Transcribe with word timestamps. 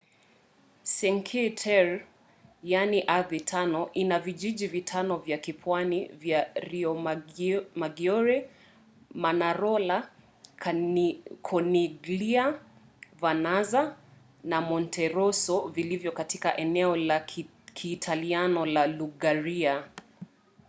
cinque 0.97 1.41
terre 1.63 1.97
yaani 2.71 3.01
ardhi 3.01 3.41
tano 3.41 3.89
ina 3.93 4.19
vijiji 4.19 4.67
vitano 4.67 5.15
vya 5.17 5.37
kipwani 5.37 6.05
vya 6.07 6.53
riomaggiore 6.53 8.49
manarola 9.15 10.09
corniglia 11.41 12.45
vernazza 13.21 13.97
na 14.43 14.61
monterosso 14.61 15.67
vilivyo 15.67 16.11
katika 16.11 16.57
eneo 16.57 16.95
la 16.95 17.19
kiitaliano 17.73 18.65
la 18.65 18.87
liguria 18.87 19.83